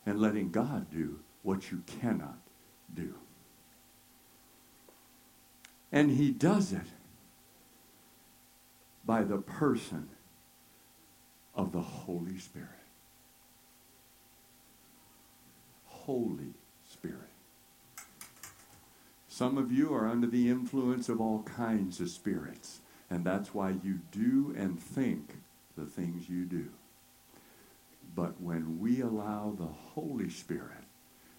[0.03, 2.39] and letting God do what you cannot
[2.91, 3.13] do.
[5.91, 6.87] And he does it
[9.05, 10.09] by the person
[11.53, 12.69] of the Holy Spirit.
[15.85, 16.55] Holy
[16.91, 17.19] Spirit.
[19.27, 23.71] Some of you are under the influence of all kinds of spirits, and that's why
[23.83, 25.37] you do and think
[25.77, 26.67] the things you do.
[28.15, 30.83] But when we allow the Holy Spirit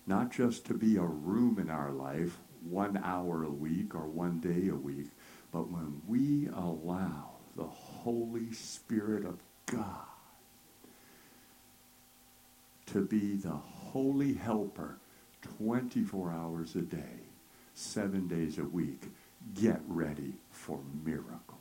[0.06, 4.40] not just to be a room in our life, one hour a week or one
[4.40, 5.10] day a week,
[5.52, 10.06] but when we allow the Holy Spirit of God
[12.86, 14.98] to be the holy helper
[15.58, 17.20] 24 hours a day,
[17.74, 19.04] seven days a week,
[19.55, 21.59] get ready for miracles.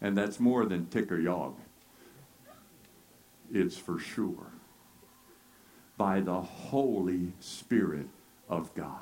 [0.00, 1.56] And that's more than ticker yog.
[3.52, 4.52] It's for sure.
[5.96, 8.06] By the Holy Spirit
[8.48, 8.94] of God.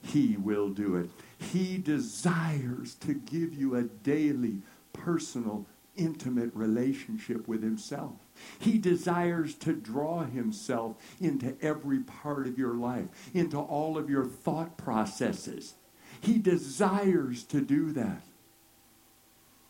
[0.00, 1.10] He will do it.
[1.38, 4.58] He desires to give you a daily,
[4.92, 5.66] personal,
[5.96, 8.12] intimate relationship with Himself.
[8.58, 14.24] He desires to draw Himself into every part of your life, into all of your
[14.24, 15.74] thought processes.
[16.20, 18.22] He desires to do that.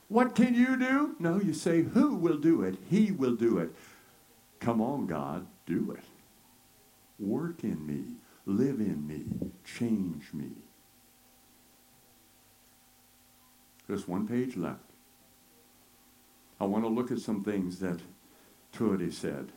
[0.09, 1.17] What can you do?
[1.19, 2.77] No, you say, Who will do it?
[2.89, 3.75] He will do it.
[4.61, 6.05] Come on, God, do it.
[7.19, 9.25] Work in me, live in me,
[9.65, 10.51] change me.
[13.89, 14.81] Just one page left.
[16.61, 18.01] I want to look at some things that
[18.75, 19.53] Trudy said,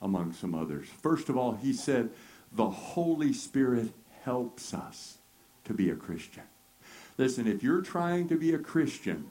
[0.00, 0.88] among some others.
[0.88, 2.10] First of all, he said,
[2.52, 5.18] The Holy Spirit helps us
[5.64, 6.42] to be a Christian.
[7.18, 9.30] Listen, if you're trying to be a Christian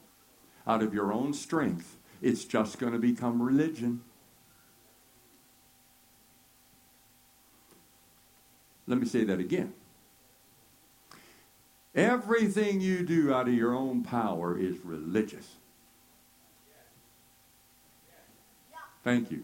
[0.66, 4.02] out of your own strength, it's just going to become religion.
[8.88, 9.74] Let me say that again.
[11.94, 15.56] Everything you do out of your own power is religious.
[19.04, 19.44] Thank you.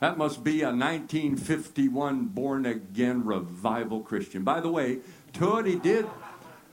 [0.00, 4.42] That must be a 1951 born again revival Christian.
[4.42, 4.98] By the way,
[5.32, 6.06] Tootie did.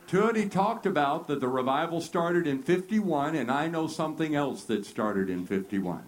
[0.07, 4.83] Tootie talked about that the revival started in 51, and I know something else that
[4.83, 6.03] started in 51.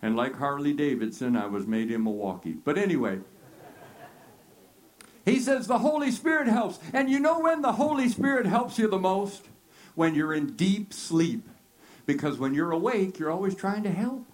[0.00, 2.52] And like Harley Davidson, I was made in Milwaukee.
[2.52, 3.18] But anyway,
[5.26, 6.78] he says the Holy Spirit helps.
[6.94, 9.48] And you know when the Holy Spirit helps you the most?
[9.96, 11.48] When you're in deep sleep.
[12.06, 14.24] Because when you're awake, you're always trying to help.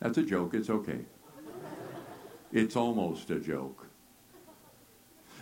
[0.00, 0.52] That's a joke.
[0.52, 1.00] It's okay.
[2.52, 3.86] It's almost a joke.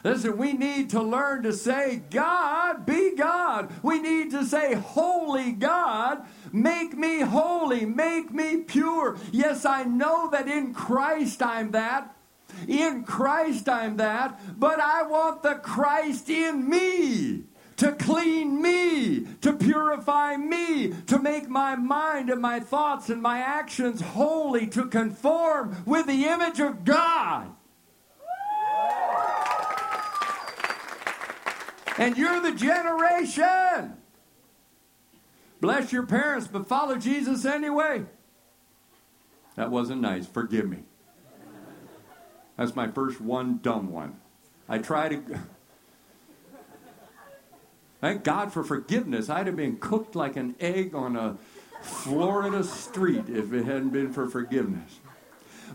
[0.04, 3.72] Listen, we need to learn to say, God, be God.
[3.82, 9.16] We need to say, Holy God, make me holy, make me pure.
[9.32, 12.14] Yes, I know that in Christ I'm that.
[12.68, 14.58] In Christ I'm that.
[14.58, 17.44] But I want the Christ in me
[17.76, 23.40] to clean me, to purify me, to make my mind and my thoughts and my
[23.40, 27.50] actions holy, to conform with the image of God.
[31.98, 33.94] And you're the generation.
[35.60, 38.04] Bless your parents, but follow Jesus anyway.
[39.56, 40.26] That wasn't nice.
[40.26, 40.84] Forgive me.
[42.56, 44.16] That's my first one dumb one.
[44.68, 45.22] I try to.
[48.00, 49.30] Thank God for forgiveness.
[49.30, 51.38] I'd have been cooked like an egg on a
[51.80, 55.00] Florida street if it hadn't been for forgiveness.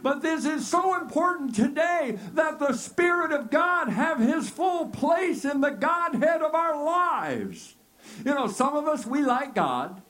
[0.02, 5.44] But this is so important today that the Spirit of God have His full place
[5.44, 7.76] in the Godhead of our lives.
[8.24, 10.02] You know, some of us, we like God,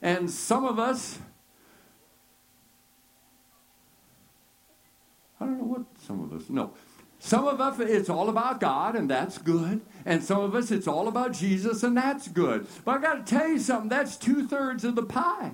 [0.00, 1.18] and some of us,
[5.40, 6.72] I don't know what some of us, no.
[7.20, 9.82] Some of us, it's all about God, and that's good.
[10.06, 12.66] And some of us, it's all about Jesus, and that's good.
[12.84, 15.52] But I got to tell you something, that's two thirds of the pie.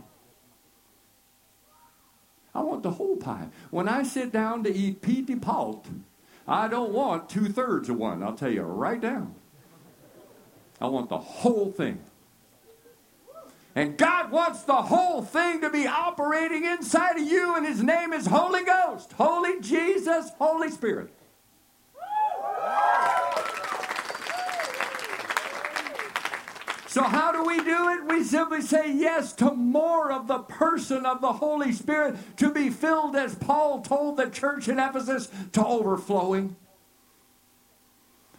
[2.55, 3.49] I want the whole pie.
[3.71, 5.87] When I sit down to eat pitepalt,
[6.47, 8.23] I don't want two thirds of one.
[8.23, 9.33] I'll tell you right now.
[10.81, 11.99] I want the whole thing.
[13.77, 18.13] And God wants the whole thing to be operating inside of you, and His name
[18.13, 21.13] is Holy Ghost, Holy Jesus, Holy Spirit.
[26.87, 28.05] So, how do we do it?
[28.07, 32.71] We simply say yes to more of the person of the Holy Spirit to be
[32.71, 36.55] filled, as Paul told the church in Ephesus, to overflowing.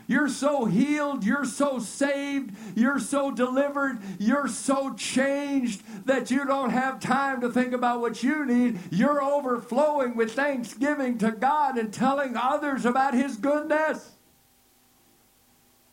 [0.08, 6.70] You're so healed, you're so saved, you're so delivered, you're so changed that you don't
[6.70, 8.80] have time to think about what you need.
[8.91, 14.12] You're overflowing with thanksgiving to God and telling others about His goodness.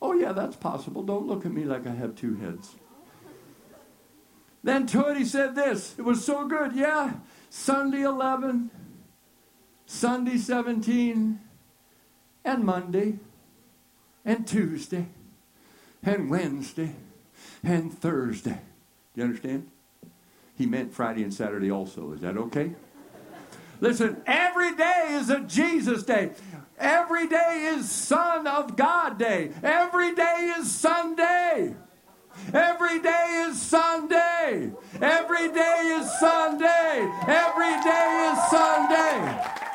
[0.02, 1.02] Oh, yeah, that's possible.
[1.02, 2.74] Don't look at me like I have two heads.
[4.64, 5.94] Then to said this.
[5.98, 6.74] It was so good.
[6.74, 7.14] Yeah,
[7.50, 8.70] Sunday 11,
[9.86, 11.40] Sunday 17,
[12.44, 13.18] and Monday,
[14.24, 15.06] and Tuesday,
[16.02, 16.92] and Wednesday,
[17.62, 18.60] and Thursday.
[19.14, 19.68] Do you understand?
[20.56, 22.12] He meant Friday and Saturday also.
[22.12, 22.72] Is that okay?
[23.80, 26.30] Listen, every day is a Jesus day.
[26.78, 29.50] Every day is Son of God Day.
[29.62, 31.74] Every day is Sunday.
[32.52, 34.72] Every day is Sunday.
[35.00, 37.10] Every day is Sunday.
[37.26, 39.71] Every day is Sunday.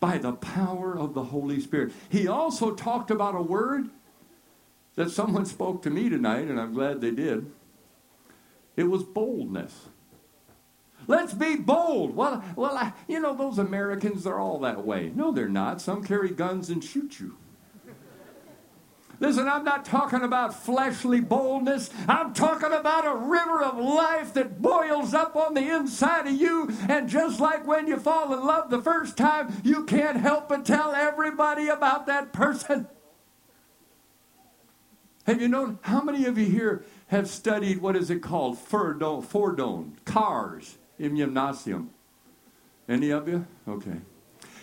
[0.00, 1.92] By the power of the Holy Spirit.
[2.08, 3.90] He also talked about a word
[4.96, 7.52] that someone spoke to me tonight, and I'm glad they did.
[8.76, 9.88] It was boldness.
[11.06, 12.16] Let's be bold.
[12.16, 15.12] Well, well, I, you know those Americans, they're all that way.
[15.14, 15.80] No, they're not.
[15.80, 17.36] Some carry guns and shoot you.
[19.20, 21.90] Listen, I'm not talking about fleshly boldness.
[22.08, 26.72] I'm talking about a river of life that boils up on the inside of you.
[26.88, 30.64] And just like when you fall in love the first time, you can't help but
[30.64, 32.88] tell everybody about that person.
[35.26, 38.58] Have you known how many of you here have studied what is it called?
[38.58, 41.90] Fordon, Fordon cars in gymnasium.
[42.88, 43.46] Any of you?
[43.68, 44.00] Okay.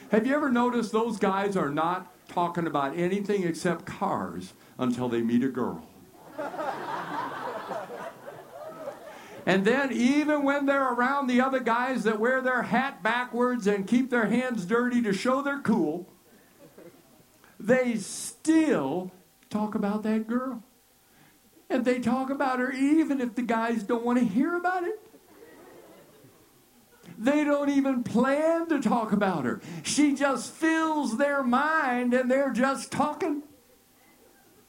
[0.10, 5.22] Have you ever noticed those guys are not talking about anything except cars until they
[5.22, 5.88] meet a girl?
[9.48, 13.88] And then, even when they're around the other guys that wear their hat backwards and
[13.88, 16.06] keep their hands dirty to show they're cool,
[17.58, 19.10] they still
[19.50, 20.64] talk about that girl.
[21.70, 25.00] And they talk about her even if the guys don't want to hear about it.
[27.18, 29.60] They don't even plan to talk about her.
[29.84, 33.42] She just fills their mind and they're just talking.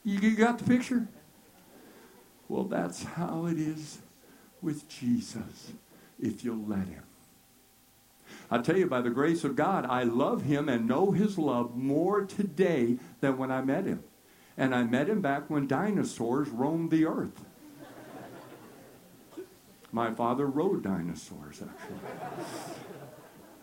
[0.02, 1.08] You got the picture?
[2.48, 3.98] Well, that's how it is
[4.62, 5.72] with Jesus
[6.18, 7.02] if you'll let him.
[8.50, 11.76] I tell you, by the grace of God, I love him and know his love
[11.76, 14.02] more today than when I met him.
[14.56, 17.44] And I met him back when dinosaurs roamed the earth.
[19.90, 21.98] My father rode dinosaurs, actually.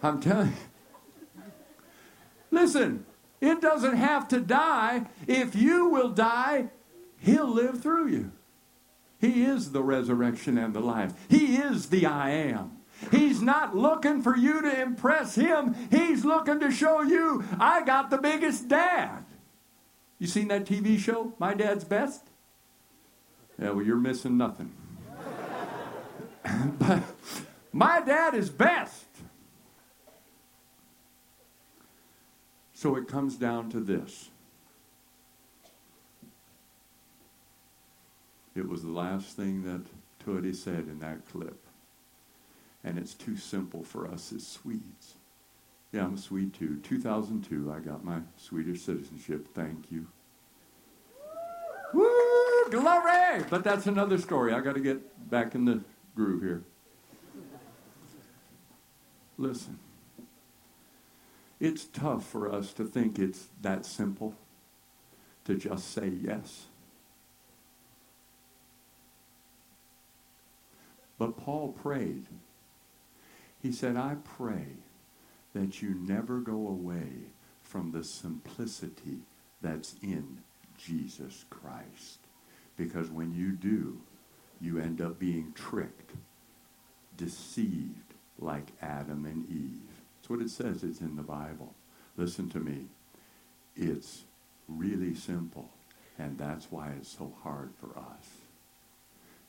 [0.02, 1.44] I'm telling you.
[2.52, 3.06] Listen,
[3.42, 5.08] it doesn't have to die.
[5.28, 6.70] If you will die,
[7.20, 8.32] he'll live through you.
[9.20, 11.14] He is the resurrection and the life.
[11.30, 12.78] He is the I am.
[13.12, 15.76] He's not looking for you to impress him.
[15.92, 19.26] He's looking to show you, I got the biggest dad.
[20.18, 22.30] You seen that TV show, My Dad's Best?
[23.60, 24.72] Yeah, well, you're missing nothing.
[26.80, 27.04] but
[27.72, 29.06] my dad is best.
[32.74, 34.30] So it comes down to this.
[38.56, 39.82] It was the last thing that
[40.26, 41.66] Tootie said in that clip.
[42.84, 45.16] And it's too simple for us as Swedes.
[45.92, 46.80] Yeah, I'm a Swede too.
[46.84, 49.48] 2002, I got my Swedish citizenship.
[49.54, 50.08] Thank you.
[51.94, 52.70] Woo!
[52.70, 53.44] Glory!
[53.50, 54.54] But that's another story.
[54.54, 55.82] I got to get back in the
[56.16, 56.64] groove here.
[59.38, 59.80] Listen,
[61.60, 64.34] it's tough for us to think it's that simple
[65.44, 66.68] to just say yes.
[71.18, 72.26] But Paul prayed.
[73.62, 74.66] He said, I pray
[75.54, 77.08] that you never go away
[77.64, 79.20] from the simplicity
[79.62, 80.40] that's in
[80.78, 82.20] Jesus Christ.
[82.78, 84.00] Because when you do,
[84.66, 86.12] you end up being tricked,
[87.16, 90.02] deceived like Adam and Eve.
[90.18, 90.84] That's what it says.
[90.84, 91.74] It's in the Bible.
[92.18, 92.88] Listen to me.
[93.76, 94.24] It's
[94.68, 95.70] really simple,
[96.18, 98.28] and that's why it's so hard for us.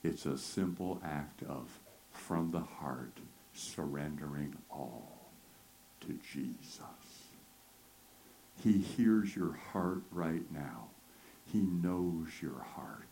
[0.05, 3.19] It's a simple act of, from the heart,
[3.55, 5.31] surrendering all
[6.01, 6.83] to Jesus.
[8.63, 10.89] He hears your heart right now.
[11.53, 13.07] He knows your heart.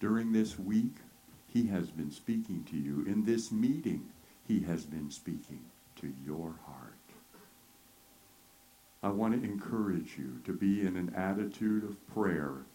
[0.00, 0.96] During this week,
[1.46, 3.04] he has been speaking to you.
[3.06, 4.10] In this meeting,
[4.46, 5.64] he has been speaking
[5.96, 6.92] to your heart.
[9.02, 12.66] I want to encourage you to be in an attitude of prayer.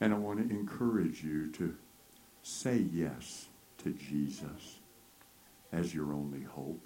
[0.00, 1.76] And I want to encourage you to
[2.42, 3.46] say yes
[3.78, 4.80] to Jesus
[5.72, 6.84] as your only hope.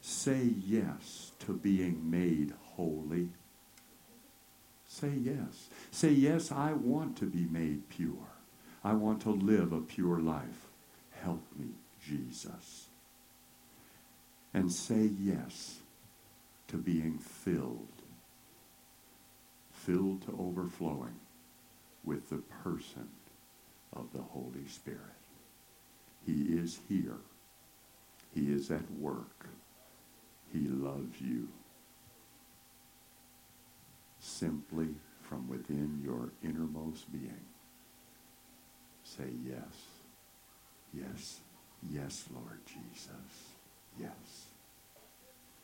[0.00, 3.30] Say yes to being made holy.
[4.90, 5.68] Say yes.
[5.92, 8.26] Say, yes, I want to be made pure.
[8.82, 10.66] I want to live a pure life.
[11.22, 11.68] Help me,
[12.04, 12.88] Jesus.
[14.52, 15.78] And say yes
[16.66, 17.86] to being filled,
[19.70, 21.20] filled to overflowing
[22.02, 23.08] with the person
[23.92, 24.98] of the Holy Spirit.
[26.26, 27.18] He is here.
[28.34, 29.46] He is at work.
[30.52, 31.46] He loves you.
[34.40, 34.88] Simply
[35.20, 37.44] from within your innermost being,
[39.04, 39.74] say yes.
[40.94, 41.40] Yes.
[41.92, 43.50] Yes, Lord Jesus.
[44.00, 44.49] Yes.